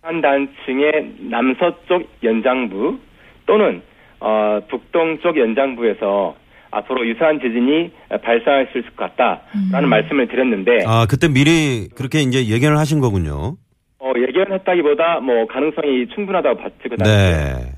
한 0.02 0.20
단층의 0.20 1.14
남서쪽 1.30 2.08
연장부 2.22 2.98
또는 3.46 3.82
어, 4.20 4.60
북동쪽 4.68 5.38
연장부에서 5.38 6.36
앞으로 6.70 7.06
유사한 7.06 7.40
지진이 7.40 7.90
발생할 8.22 8.68
수 8.72 8.78
있을 8.78 8.90
것 8.90 9.16
같다라는 9.16 9.88
말씀을 9.88 10.28
드렸는데 10.28 10.84
아, 10.86 11.06
그때 11.08 11.28
미리 11.28 11.88
그렇게 11.94 12.20
이제 12.20 12.46
예견을 12.48 12.78
하신 12.78 13.00
거군요. 13.00 13.56
어, 13.98 14.12
예견했다기보다 14.16 15.20
뭐 15.20 15.46
가능성이 15.46 16.06
충분하다고 16.14 16.60
봤죠 16.60 16.76
그 16.88 16.96
당시에. 16.96 17.14
네. 17.14 17.72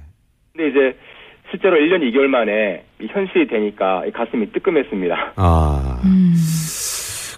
근데 0.53 0.69
이제 0.71 0.99
실제로 1.51 1.77
1년 1.77 2.03
2개월 2.11 2.27
만에 2.27 2.85
이 3.01 3.07
현실이 3.07 3.47
되니까 3.49 4.05
이 4.07 4.11
가슴이 4.13 4.53
뜨끔했습니다. 4.53 5.33
아. 5.37 6.01
음. 6.05 6.35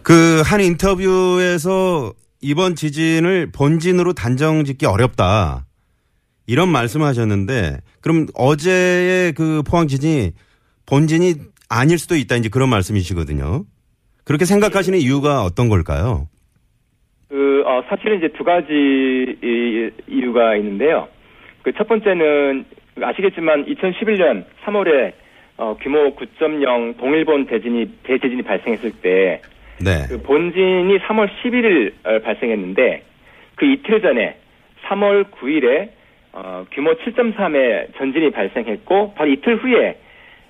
그한 0.02 0.60
인터뷰에서 0.60 2.12
이번 2.46 2.74
지진을 2.74 3.50
본진으로 3.52 4.12
단정 4.12 4.64
짓기 4.64 4.84
어렵다. 4.84 5.64
이런 6.46 6.68
말씀을 6.68 7.06
하셨는데 7.06 7.78
그럼 8.02 8.26
어제의 8.34 9.32
그 9.32 9.62
포항 9.62 9.88
지진이 9.88 10.32
본진이 10.84 11.36
아닐 11.70 11.96
수도 11.96 12.16
있다 12.16 12.36
이제 12.36 12.50
그런 12.50 12.68
말씀이시거든요. 12.68 13.64
그렇게 14.24 14.44
생각하시는 14.44 14.98
이유가 14.98 15.42
어떤 15.42 15.70
걸까요? 15.70 16.28
그, 17.30 17.62
어, 17.66 17.82
사실은 17.88 18.18
이제 18.18 18.28
두 18.36 18.44
가지 18.44 18.68
이- 18.72 19.90
이유가 20.06 20.54
있는데요. 20.56 21.08
그 21.62 21.72
첫 21.78 21.88
번째는 21.88 22.66
아시겠지만 23.00 23.64
2011년 23.64 24.44
3월에 24.66 25.14
어, 25.56 25.76
규모 25.80 26.14
9.0 26.14 26.98
동일본 26.98 27.46
대진이, 27.46 27.86
대지진이 28.02 28.42
발생했을 28.42 28.90
때 29.00 29.40
네. 29.84 30.06
그 30.08 30.22
본진이 30.22 30.98
3월 30.98 31.28
11일 31.42 31.92
어, 32.04 32.18
발생했는데 32.20 33.02
그 33.56 33.66
이틀 33.66 34.00
전에 34.00 34.36
3월 34.86 35.30
9일에 35.30 35.90
어, 36.32 36.64
규모 36.72 36.94
7.3의 36.94 37.96
전진이 37.96 38.30
발생했고 38.32 39.14
바로 39.14 39.30
이틀 39.30 39.56
후에 39.56 39.96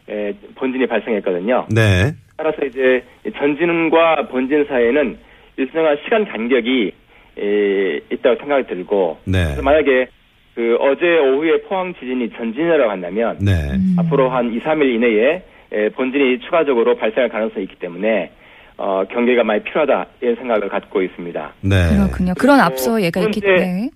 에, 0.08 0.32
본진이 0.54 0.86
발생했거든요. 0.86 1.66
네. 1.70 2.12
따라서 2.36 2.64
이제 2.64 3.02
전진과 3.36 4.28
본진 4.28 4.64
사이에는 4.66 5.18
일정한 5.56 5.98
시간 6.04 6.24
간격이 6.26 6.92
에, 7.38 8.00
있다고 8.10 8.36
생각이 8.40 8.66
들고 8.66 9.18
네. 9.24 9.44
그래서 9.44 9.62
만약에 9.62 10.06
그 10.54 10.76
어제 10.80 11.18
오후에 11.18 11.62
포항 11.62 11.94
지진이 11.94 12.30
전진이라고 12.30 12.90
한다면 12.90 13.38
네. 13.40 13.52
앞으로 13.98 14.30
한 14.30 14.52
2, 14.52 14.60
3일 14.60 14.94
이내에 14.94 15.42
에, 15.72 15.88
본진이 15.90 16.38
추가적으로 16.40 16.96
발생할 16.96 17.28
가능성이 17.28 17.64
있기 17.64 17.76
때문에 17.76 18.30
어, 18.76 19.04
경계가 19.10 19.44
많이 19.44 19.62
필요하다 19.62 20.06
이런 20.20 20.36
생각을 20.36 20.68
갖고 20.68 21.02
있습니다. 21.02 21.52
네. 21.60 21.96
그렇군요. 21.96 22.34
그런 22.38 22.60
앞서 22.60 23.00
얘가 23.02 23.20
있기 23.20 23.40
때문에. 23.40 23.90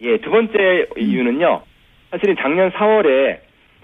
예, 0.00 0.18
두 0.18 0.30
번째 0.30 0.86
이유는요. 0.96 1.62
사실은 2.10 2.36
작년 2.40 2.70
4월에 2.72 3.38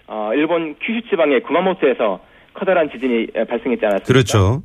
어, 0.06 0.30
일본 0.34 0.76
큐슈 0.80 1.08
지방의 1.10 1.42
구마모토에서 1.42 2.20
커다란 2.54 2.90
지진이 2.90 3.28
에, 3.34 3.44
발생했지 3.44 3.84
않았습니까? 3.84 4.04
그렇죠. 4.06 4.62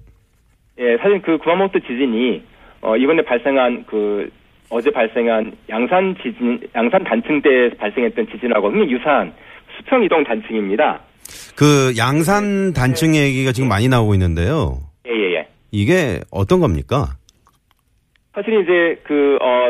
예, 0.79 0.97
사실 0.97 1.21
그 1.21 1.37
구마모토 1.37 1.79
지진이 1.79 2.43
어, 2.81 2.95
이번에 2.95 3.23
발생한 3.23 3.85
그 3.87 4.29
어제 4.69 4.91
발생한 4.91 5.53
양산 5.69 6.15
지진, 6.21 6.59
양산 6.75 7.03
단층 7.03 7.41
때 7.41 7.69
발생했던 7.77 8.27
지진하고 8.31 8.69
굉장히 8.69 8.91
유사한 8.91 9.33
수평 9.77 10.03
이동 10.03 10.23
단층입니다. 10.23 10.99
그 11.55 11.93
양산 11.97 12.73
단층 12.73 13.15
얘기가 13.15 13.51
지금 13.51 13.69
많이 13.69 13.87
나오고 13.87 14.13
있는데요. 14.13 14.79
예, 15.07 15.13
예, 15.13 15.33
예. 15.35 15.47
이게 15.71 16.19
어떤 16.31 16.59
겁니까? 16.59 17.07
사실 18.33 18.61
이제 18.61 19.01
그 19.03 19.37
어, 19.41 19.69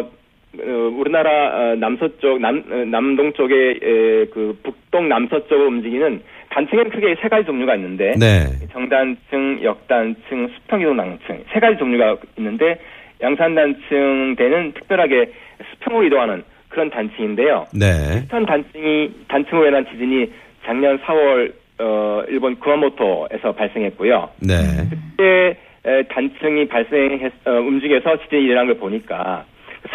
어, 0.59 0.71
우리나라 0.97 1.71
어, 1.71 1.75
남서쪽 1.75 2.39
남 2.39 2.63
어, 2.69 2.75
남동 2.85 3.33
쪽에 3.33 3.55
에, 3.55 4.25
그 4.25 4.57
북동 4.63 5.07
남서쪽으로 5.09 5.67
움직이는 5.67 6.21
단층에는 6.49 6.91
크게 6.91 7.15
세 7.21 7.27
가지 7.27 7.45
종류가 7.45 7.75
있는데 7.75 8.13
네. 8.17 8.45
정단층, 8.71 9.59
역단층, 9.63 10.47
수평이동 10.47 10.97
단층 10.97 11.43
세 11.53 11.59
가지 11.59 11.77
종류가 11.77 12.17
있는데 12.37 12.79
양산단층 13.21 14.35
대는 14.37 14.73
특별하게 14.73 15.31
수평으로 15.71 16.05
이동하는 16.05 16.43
그런 16.69 16.89
단층인데요. 16.89 17.65
네. 17.73 18.19
비슷한 18.21 18.45
단층이 18.45 19.11
단층으로 19.27 19.67
인한 19.67 19.85
지진이 19.91 20.31
작년 20.65 20.99
4월 20.99 21.53
어, 21.79 22.23
일본 22.27 22.59
구마모토에서 22.59 23.53
발생했고요. 23.53 24.29
네. 24.39 24.55
그때 24.89 25.57
에, 25.85 26.03
단층이 26.03 26.67
발생했 26.67 27.31
어, 27.45 27.51
움직여서 27.51 28.23
지진이 28.23 28.43
일어난 28.43 28.67
걸 28.67 28.77
보니까 28.77 29.45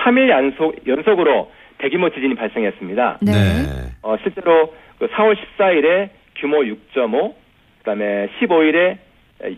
3일 0.04 0.28
연속 0.28 0.86
연속으로 0.86 1.50
대규모 1.78 2.08
지진이 2.10 2.34
발생했습니다. 2.34 3.18
네. 3.22 3.32
어, 4.02 4.16
실제로 4.22 4.72
그 4.98 5.08
4월 5.08 5.36
14일에 5.36 6.10
규모 6.36 6.58
6.5, 6.60 7.34
그다음에 7.78 8.28
15일에 8.38 8.98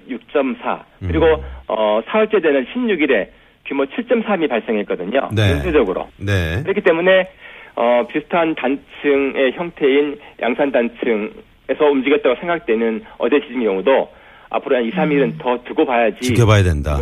6.4, 0.08 0.82
그리고 1.06 1.26
음. 1.26 1.42
어, 1.68 2.00
사흘째 2.06 2.40
되는 2.40 2.64
16일에 2.66 3.28
규모 3.66 3.84
7.3이 3.84 4.48
발생했거든요. 4.48 5.28
네. 5.34 5.52
연쇄적으로. 5.52 6.08
네. 6.18 6.62
그렇기 6.62 6.80
때문에 6.80 7.28
어, 7.76 8.06
비슷한 8.08 8.54
단층의 8.54 9.52
형태인 9.52 10.18
양산 10.40 10.72
단층 10.72 11.32
에서 11.68 11.84
움직였다고 11.86 12.36
생각되는 12.40 13.02
어제 13.18 13.40
지진 13.40 13.62
경우도 13.64 14.08
앞으로 14.50 14.76
한 14.76 14.84
2, 14.84 14.90
3일은 14.90 15.38
더 15.40 15.62
두고 15.64 15.86
봐야지 15.86 16.20
지켜봐야 16.20 16.62
된다. 16.62 17.00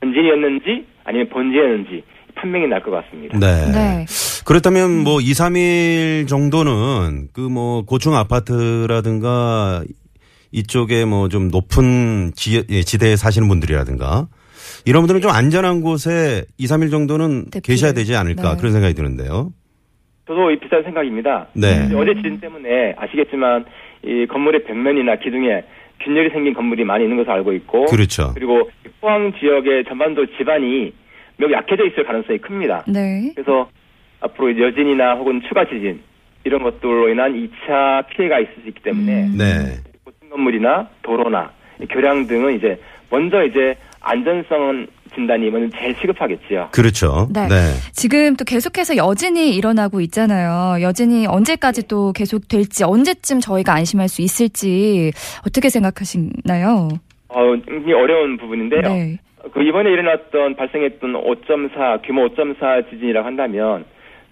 본진이었는지 0.00 0.86
아니면 1.04 1.28
본진이었는지 1.28 2.02
판명이 2.34 2.66
날 2.66 2.82
것 2.82 2.90
같습니다. 2.90 3.38
네. 3.38 3.70
네. 3.72 4.06
그렇다면 4.44 5.04
뭐 5.04 5.20
2, 5.20 5.24
3일 5.32 6.26
정도는 6.28 7.28
그 7.32 7.40
뭐 7.48 7.82
고층 7.84 8.14
아파트라든가 8.14 9.82
이쪽에 10.50 11.04
뭐 11.04 11.28
좀 11.28 11.48
높은 11.48 12.32
지, 12.34 12.62
예, 12.68 12.82
지대에 12.82 13.16
사시는 13.16 13.48
분들이라든가 13.48 14.26
이런 14.84 15.02
분들은 15.02 15.20
좀 15.20 15.30
안전한 15.30 15.80
곳에 15.80 16.44
2, 16.58 16.64
3일 16.66 16.90
정도는 16.90 17.44
대피를. 17.50 17.62
계셔야 17.74 17.92
되지 17.92 18.16
않을까 18.16 18.54
네. 18.54 18.56
그런 18.58 18.72
생각이 18.72 18.94
드는데요. 18.94 19.52
저도 20.26 20.50
이 20.50 20.58
비슷한 20.58 20.82
생각입니다. 20.84 21.46
네. 21.54 21.88
어제 21.94 22.14
지진 22.14 22.40
때문에 22.40 22.94
아시겠지만 22.96 23.64
이 24.02 24.26
건물의 24.26 24.64
벽면이나 24.64 25.16
기둥에 25.16 25.62
균열이 26.00 26.30
생긴 26.30 26.54
건물이 26.54 26.84
많이 26.84 27.04
있는 27.04 27.16
것을 27.16 27.30
알고 27.30 27.52
있고 27.52 27.86
그렇죠. 27.86 28.32
그리고 28.34 28.70
포항 29.00 29.32
지역의 29.38 29.84
전반도 29.84 30.26
지반이 30.36 30.92
매우 31.36 31.50
약해져 31.52 31.86
있을 31.86 32.04
가능성이 32.04 32.38
큽니다. 32.38 32.84
네. 32.88 33.32
그래서 33.34 33.68
앞으로 34.20 34.58
여진이나 34.58 35.14
혹은 35.14 35.40
추가 35.48 35.64
지진 35.64 36.00
이런 36.44 36.62
것들로 36.62 37.08
인한 37.08 37.32
2차 37.34 38.06
피해가 38.08 38.40
있을 38.40 38.54
수 38.62 38.68
있기 38.68 38.82
때문에 38.82 39.24
음. 39.24 39.36
네. 39.38 39.76
고층 40.04 40.28
건물이나 40.30 40.88
도로나 41.02 41.52
교량 41.90 42.26
등은 42.26 42.56
이제 42.56 42.80
먼저 43.10 43.44
이제 43.44 43.76
안전성 44.00 44.86
진단이 45.14 45.50
먼저 45.50 45.76
제일 45.78 45.94
시급하겠지요. 46.00 46.68
그렇죠. 46.72 47.28
네. 47.32 47.48
네. 47.48 47.56
지금 47.92 48.36
또 48.36 48.44
계속해서 48.44 48.96
여진이 48.96 49.54
일어나고 49.54 50.00
있잖아요. 50.02 50.82
여진이 50.82 51.26
언제까지 51.26 51.88
또 51.88 52.12
계속 52.12 52.48
될지 52.48 52.84
언제쯤 52.84 53.40
저희가 53.40 53.74
안심할 53.74 54.08
수 54.08 54.22
있을지 54.22 55.12
어떻게 55.46 55.68
생각하시나요? 55.68 56.88
어, 57.28 57.56
굉장히 57.66 57.92
어려운 57.94 58.36
부분인데요. 58.36 58.82
네. 58.82 59.18
그 59.52 59.62
이번에 59.62 59.90
일어났던 59.90 60.56
발생했던 60.56 61.14
5.4 61.14 62.06
규모 62.06 62.28
5.4 62.28 62.90
지진이라고 62.90 63.26
한다면 63.26 63.84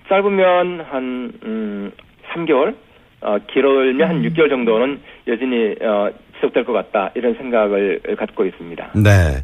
짧으면 0.09 0.81
한 0.83 1.33
음, 1.45 1.93
3개월, 2.33 2.75
어, 3.23 3.39
길면 3.53 4.09
한 4.09 4.23
6개월 4.23 4.49
정도는 4.49 5.01
여진이 5.27 5.77
어, 5.83 6.11
지속될 6.37 6.65
것 6.65 6.73
같다 6.73 7.11
이런 7.15 7.35
생각을 7.35 8.01
갖고 8.19 8.45
있습니다. 8.47 8.93
네. 8.95 9.43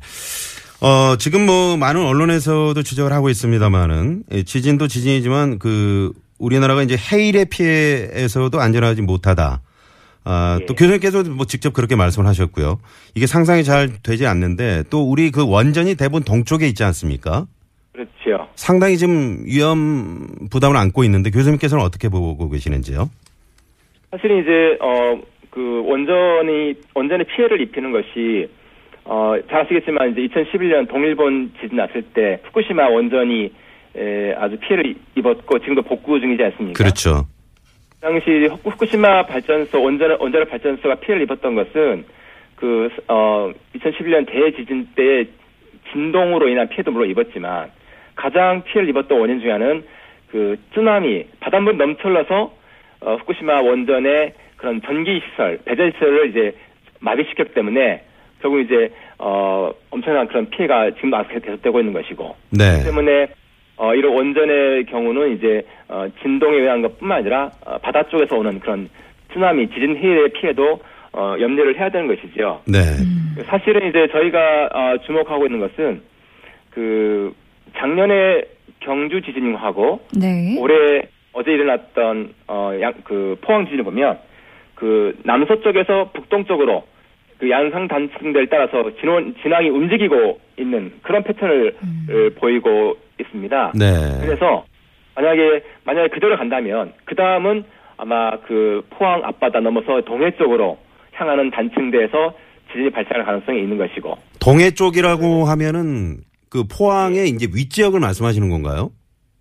어, 0.80 1.16
지금 1.16 1.46
뭐 1.46 1.76
많은 1.76 2.04
언론에서도 2.04 2.80
지적을 2.82 3.12
하고 3.12 3.28
있습니다만은 3.30 4.24
예, 4.32 4.42
지진도 4.42 4.88
지진이지만 4.88 5.58
그 5.58 6.12
우리나라가 6.38 6.82
이제 6.82 6.96
해일의 6.96 7.46
피해에서도 7.46 8.58
안전하지 8.60 9.02
못하다. 9.02 9.62
아, 10.24 10.58
또 10.66 10.72
예. 10.72 10.76
교수님께서도 10.76 11.30
뭐 11.30 11.46
직접 11.46 11.72
그렇게 11.72 11.96
말씀을 11.96 12.26
하셨고요. 12.26 12.78
이게 13.14 13.26
상상이 13.26 13.64
잘 13.64 13.90
되지 14.02 14.26
않는데 14.26 14.84
또 14.90 15.02
우리 15.08 15.30
그 15.30 15.48
원전이 15.48 15.94
대부분 15.94 16.24
동쪽에 16.24 16.66
있지 16.68 16.84
않습니까? 16.84 17.46
그렇죠. 17.92 18.48
상당히 18.54 18.98
지금 18.98 19.44
위험 19.46 20.28
부담을 20.50 20.76
안고 20.76 21.04
있는데 21.04 21.30
교수님께서는 21.30 21.82
어떻게 21.82 22.10
보고 22.10 22.50
계시는지요? 22.50 23.08
사실은 24.10 24.42
이제 24.42 24.78
어 24.80 25.36
그 25.56 25.82
원전이 25.86 26.74
원전에 26.92 27.24
피해를 27.24 27.62
입히는 27.62 27.90
것이 27.90 28.46
어 29.08 29.34
잘 29.48 29.62
아시겠지만 29.62 30.12
이제 30.12 30.26
2011년 30.26 30.88
동일본 30.88 31.52
지진 31.60 31.76
났을 31.76 32.02
때 32.02 32.40
후쿠시마 32.44 32.88
원전이 32.88 33.52
에, 33.96 34.34
아주 34.34 34.56
피해를 34.58 34.94
입었고 35.14 35.58
지금도 35.60 35.82
복구 35.82 36.18
중이지 36.20 36.42
않습니까? 36.42 36.76
그렇죠. 36.82 37.24
그 37.94 38.00
당시 38.00 38.46
후- 38.46 38.58
후쿠시마 38.70 39.26
발전소 39.26 39.82
원전 39.82 40.16
원자력 40.20 40.50
발전소가 40.50 40.96
피해를 40.96 41.22
입었던 41.24 41.54
것은 41.54 42.04
그 42.56 42.88
어 43.08 43.52
2011년 43.76 44.26
대지진 44.26 44.88
때 44.96 45.26
진동으로 45.92 46.48
인한 46.48 46.68
피해도 46.68 46.90
물론 46.90 47.08
입었지만 47.10 47.70
가장 48.16 48.62
피해를 48.64 48.88
입었던 48.88 49.18
원인 49.20 49.40
중에 49.40 49.52
하나는 49.52 49.84
그 50.30 50.56
쓰나미 50.74 51.26
바닷물 51.40 51.76
넘쳐나서 51.76 52.52
어, 53.02 53.14
후쿠시마 53.20 53.60
원전의 53.60 54.32
그런 54.56 54.80
전기 54.82 55.20
시설 55.30 55.58
배전 55.64 55.92
시설을 55.92 56.30
이제 56.30 56.54
마비시켰기 57.00 57.54
때문에 57.54 58.02
결국 58.40 58.60
이제 58.60 58.90
어 59.18 59.70
엄청난 59.90 60.26
그런 60.28 60.48
피해가 60.50 60.90
지금도 60.92 61.16
아직 61.16 61.42
계속되고 61.42 61.80
있는 61.80 61.92
것이고 61.92 62.36
네. 62.50 62.82
때문에 62.84 63.28
어, 63.76 63.94
이런 63.94 64.14
원전의 64.14 64.86
경우는 64.86 65.36
이제 65.36 65.62
어, 65.88 66.06
진동에 66.22 66.56
의한 66.58 66.82
것뿐만 66.82 67.18
아니라 67.18 67.50
어, 67.64 67.78
바다 67.78 68.02
쪽에서 68.04 68.36
오는 68.36 68.58
그런 68.60 68.88
쓰나미, 69.32 69.68
지진 69.68 69.96
해일의 69.96 70.30
피해도 70.30 70.80
어, 71.12 71.36
염려를 71.38 71.78
해야 71.78 71.90
되는 71.90 72.06
것이죠. 72.06 72.62
네. 72.66 72.78
사실은 73.44 73.88
이제 73.88 74.08
저희가 74.12 74.68
어, 74.72 74.98
주목하고 75.04 75.46
있는 75.46 75.60
것은 75.60 76.02
그 76.70 77.34
작년에 77.76 78.44
경주 78.80 79.20
지진하고 79.22 80.00
네. 80.18 80.56
올해 80.58 81.02
어제 81.32 81.52
일어났던 81.52 82.32
어, 82.48 82.72
양, 82.80 82.94
그 83.04 83.36
포항 83.42 83.64
지진을 83.64 83.84
보면 83.84 84.18
그 84.74 85.18
남서쪽에서 85.24 86.10
북동쪽으로 86.14 86.84
그 87.38 87.50
양상 87.50 87.86
단층대를 87.86 88.48
따라서 88.48 88.90
진원, 89.00 89.34
진앙이 89.42 89.68
움직이고 89.68 90.40
있는 90.58 90.92
그런 91.02 91.22
패턴을 91.22 91.76
을 92.08 92.30
보이고 92.30 92.96
있습니다. 93.20 93.72
네. 93.74 93.84
그래서 94.20 94.64
만약에 95.14 95.62
만약에 95.84 96.08
그대로 96.08 96.36
간다면 96.36 96.92
그 97.04 97.14
다음은 97.14 97.64
아마 97.96 98.38
그 98.40 98.82
포항 98.90 99.24
앞바다 99.24 99.60
넘어서 99.60 100.00
동해 100.02 100.30
쪽으로 100.36 100.78
향하는 101.12 101.50
단층대에서 101.50 102.34
지진이 102.68 102.90
발생할 102.90 103.24
가능성이 103.24 103.62
있는 103.62 103.78
것이고 103.78 104.16
동해 104.40 104.70
쪽이라고 104.70 105.44
하면은 105.44 106.18
그 106.50 106.64
포항의 106.64 107.28
이제 107.28 107.46
윗지역을 107.52 108.00
말씀하시는 108.00 108.48
건가요? 108.50 108.90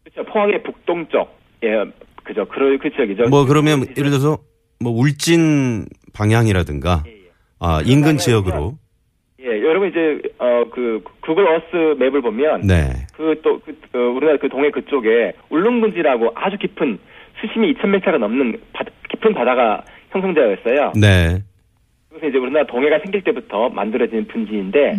그렇죠 0.04 0.30
포항의 0.32 0.64
북동쪽 0.64 1.30
예 1.64 1.84
그죠 2.24 2.46
그, 2.46 2.78
그 2.82 2.90
지역이죠. 2.92 3.30
뭐 3.30 3.46
그러면 3.46 3.82
예를 3.98 4.10
들어서 4.10 4.38
뭐 4.80 4.92
울진 4.94 5.86
방향이라든가 6.14 7.04
아 7.60 7.82
인근 7.86 8.18
지역으로 8.18 8.74
예 9.40 9.48
여러분 9.62 9.90
이제 9.90 10.22
어 10.40 10.56
그 10.76 11.02
구글 11.22 11.48
어스 11.48 11.96
맵을 11.98 12.22
보면 12.22 12.62
네. 12.68 12.90
그또 13.16 13.60
그, 13.60 13.72
어, 13.94 14.00
우리나라 14.12 14.38
그 14.38 14.50
동해 14.50 14.70
그쪽에 14.72 15.34
울릉분지라고 15.50 16.34
아주 16.36 16.58
깊은 16.58 17.00
수심이 17.40 17.74
2,000m가 17.76 18.18
넘는 18.18 18.58
바, 18.74 18.84
깊은 19.10 19.34
바다가 19.34 19.84
형성되어 20.12 20.54
있어요. 20.54 20.92
네. 20.96 21.40
그것은 22.10 22.30
이제 22.30 22.38
우리나라 22.38 22.66
동해가 22.66 23.00
생길 23.00 23.24
때부터 23.24 23.70
만들어진 23.70 24.28
분지인데 24.28 24.98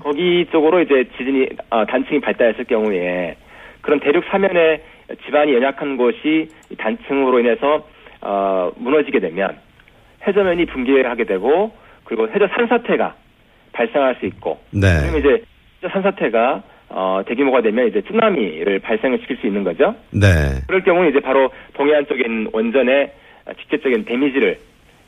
거기 0.00 0.46
쪽으로 0.52 0.80
이제 0.82 1.08
지진이 1.16 1.48
어, 1.70 1.84
단층이 1.86 2.20
발달했을 2.20 2.64
경우에 2.64 3.36
그런 3.80 3.98
대륙 3.98 4.24
사면에 4.30 4.82
지반이 5.24 5.54
연약한 5.54 5.96
곳이 5.96 6.48
이 6.70 6.76
단층으로 6.76 7.40
인해서 7.40 7.86
어, 8.20 8.70
무너지게 8.76 9.18
되면 9.20 9.58
해저면이 10.26 10.66
붕괴하게 10.66 11.24
되고 11.24 11.72
그리고 12.06 12.28
해저 12.28 12.46
산사태가 12.48 13.14
발생할 13.72 14.16
수 14.20 14.26
있고 14.26 14.58
네. 14.70 14.88
그러면 15.02 15.20
이제 15.20 15.44
해저 15.82 15.92
산사태가 15.92 16.62
어, 16.88 17.20
대규모가 17.26 17.62
되면 17.62 17.88
이제 17.88 18.00
쓰나미를 18.08 18.78
발생을 18.78 19.18
시킬 19.20 19.36
수 19.38 19.46
있는 19.46 19.64
거죠. 19.64 19.94
네. 20.10 20.26
그럴 20.68 20.82
경우는 20.84 21.10
이제 21.10 21.20
바로 21.20 21.50
동해안 21.74 22.06
쪽인 22.06 22.48
원전에 22.52 23.12
직접적인 23.60 24.04
데미지를 24.04 24.58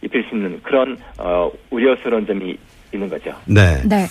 입힐 0.02 0.24
수 0.28 0.34
있는 0.37 0.61
그런 0.62 0.96
어, 1.18 1.50
우려스러운 1.70 2.26
점이 2.26 2.56
있는 2.92 3.08
거죠. 3.08 3.30
네. 3.46 3.80
네. 3.88 4.06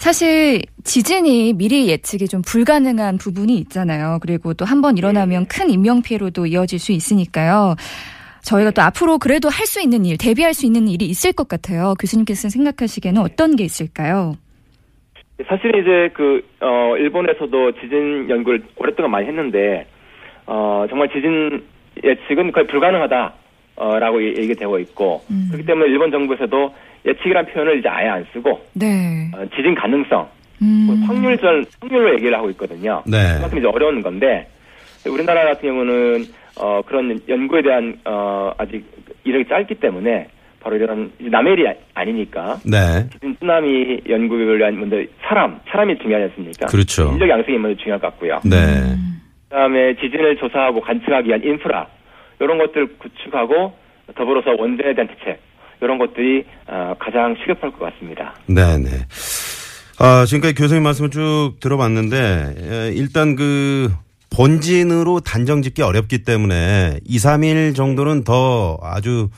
사실 0.00 0.62
지진이 0.84 1.52
미리 1.54 1.88
예측이 1.90 2.26
좀 2.26 2.40
불가능한 2.42 3.18
부분이 3.18 3.54
있잖아요. 3.58 4.18
그리고 4.22 4.54
또 4.54 4.64
한 4.64 4.80
번 4.80 4.96
일어나면 4.96 5.46
큰 5.46 5.68
인명 5.68 6.00
피해로도 6.00 6.46
이어질 6.46 6.78
수 6.78 6.92
있으니까요. 6.92 7.74
저희가 8.42 8.70
또 8.72 8.82
앞으로 8.82 9.18
그래도 9.18 9.48
할 9.48 9.66
수 9.66 9.80
있는 9.80 10.04
일, 10.04 10.18
대비할 10.18 10.52
수 10.54 10.66
있는 10.66 10.88
일이 10.88 11.04
있을 11.06 11.32
것 11.32 11.46
같아요. 11.46 11.94
교수님께서 12.00 12.48
생각하시기에는 12.48 13.20
어떤 13.22 13.54
게 13.54 13.62
있을까요? 13.64 14.34
사실 15.48 15.68
이제 15.76 16.10
그 16.12 16.42
어, 16.60 16.96
일본에서도 16.98 17.72
지진 17.80 18.28
연구를 18.28 18.62
오랫동안 18.76 19.12
많이 19.12 19.26
했는데 19.28 19.86
어, 20.46 20.86
정말 20.90 21.08
지진 21.10 21.62
예측은 22.02 22.50
거의 22.52 22.66
불가능하다라고 22.66 24.22
얘기가 24.38 24.54
되고 24.58 24.78
있고 24.80 25.22
그렇기 25.50 25.64
때문에 25.66 25.88
일본 25.90 26.10
정부에서도 26.10 26.74
예측이라는 27.06 27.52
표현을 27.52 27.78
이제 27.78 27.88
아예 27.88 28.08
안 28.08 28.26
쓰고 28.32 28.60
네. 28.74 29.30
어, 29.34 29.44
지진 29.56 29.74
가능성 29.74 30.28
음. 30.62 31.02
확률전 31.06 31.64
확률로 31.80 32.14
얘기를 32.14 32.36
하고 32.36 32.50
있거든요. 32.50 33.02
네. 33.06 33.34
그만큼 33.36 33.58
이제 33.58 33.66
어려운 33.66 34.02
건데 34.02 34.48
우리나라 35.08 35.44
같은 35.44 35.68
경우는 35.68 36.24
어 36.62 36.82
그런 36.86 37.18
연구에 37.28 37.62
대한 37.62 37.98
어 38.04 38.52
아직 38.58 38.84
이력이 39.24 39.48
짧기 39.48 39.76
때문에 39.76 40.28
바로 40.60 40.76
이런 40.76 41.10
남의 41.18 41.54
일이 41.54 41.68
아- 41.68 41.74
아니니까 41.94 42.58
네. 42.64 43.08
지진 43.12 43.34
쓰나미 43.40 44.00
연구를 44.08 44.58
위한 44.58 44.78
먼저 44.78 44.96
사람 45.22 45.58
사람이 45.70 45.98
중요하지 45.98 46.30
않습니까? 46.30 46.66
그렇죠. 46.66 47.10
인력 47.12 47.28
양성이 47.30 47.58
먼저 47.58 47.80
중요할 47.82 48.00
것 48.00 48.08
같고요. 48.08 48.40
네. 48.44 48.56
그다음에 49.48 49.94
지진을 49.96 50.36
조사하고 50.36 50.80
관측하기 50.80 51.28
위한 51.28 51.42
인프라 51.42 51.86
이런 52.40 52.58
것들 52.58 52.86
구축하고 52.98 53.72
더불어서 54.14 54.50
원전에 54.58 54.94
대한 54.94 55.08
대책 55.08 55.40
이런 55.80 55.98
것들이 55.98 56.44
어, 56.66 56.94
가장 56.98 57.34
시급할 57.40 57.70
것 57.72 57.78
같습니다. 57.92 58.34
네, 58.46 58.76
네. 58.78 58.90
아, 59.98 60.24
지금까지 60.24 60.54
교수님 60.54 60.82
말씀을 60.82 61.10
쭉 61.10 61.52
들어봤는데, 61.60 62.16
에, 62.16 62.92
일단 62.94 63.36
그, 63.36 63.90
본진으로 64.30 65.20
단정 65.20 65.62
짓기 65.62 65.82
어렵기 65.82 66.22
때문에 66.24 67.00
2, 67.04 67.16
3일 67.18 67.74
정도는 67.74 68.24
더 68.24 68.78
아주, 68.82 69.28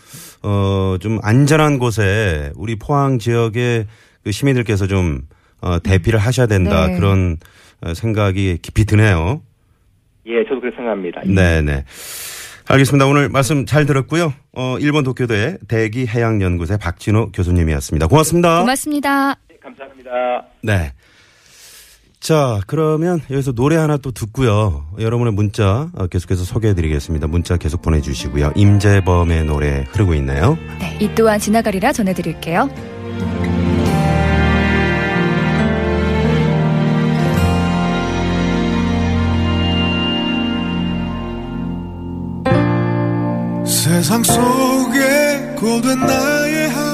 어, 0.43 0.97
좀 1.01 1.19
안전한 1.23 1.79
곳에 1.79 2.53
우리 2.57 2.77
포항 2.77 3.19
지역의 3.19 3.87
그 4.23 4.33
시민들께서 4.33 4.87
좀, 4.87 5.23
어, 5.61 5.79
대피를 5.79 6.19
하셔야 6.19 6.47
된다. 6.47 6.87
네. 6.89 6.97
그런 6.97 7.39
어, 7.81 7.95
생각이 7.95 8.59
깊이 8.63 8.85
드네요. 8.85 9.43
예, 10.27 10.45
저도 10.45 10.61
그렇게 10.61 10.77
생각합니다. 10.77 11.23
네 11.25 11.63
네. 11.63 11.85
알겠습니다. 12.69 13.07
오늘 13.07 13.29
말씀 13.29 13.67
잘 13.67 13.87
들었고요. 13.87 14.33
어, 14.53 14.77
일본 14.79 15.03
도쿄대 15.03 15.59
대기해양연구소의 15.69 16.79
박진호 16.79 17.33
교수님이었습니다. 17.33 18.07
고맙습니다. 18.07 18.61
고맙습니다. 18.61 19.35
감사합니다. 19.61 20.45
네. 20.63 20.93
자, 22.23 22.61
그러면 22.69 23.21
여기서 23.33 23.51
노래 23.51 23.75
하나 23.75 23.97
또 23.97 24.13
듣고요. 24.13 24.87
여러분의 25.01 25.33
문자 25.33 25.91
어, 25.93 26.07
계속해서 26.07 26.45
소개해 26.45 26.73
드리겠습니다. 26.73 27.27
문자 27.27 27.57
계속 27.57 27.83
보내주시고요. 27.83 28.53
임재범의 28.55 29.45
노래 29.45 29.85
흐르고 29.91 30.15
있네요. 30.15 30.57
네, 30.79 30.97
이 31.01 31.13
또한 31.17 31.41
지나가리라 31.41 31.93
전해드릴게요. 31.93 32.71
세상 43.67 44.23
속에 44.23 45.57
고된 45.59 45.99
나의 45.99 46.69
하 46.69 46.92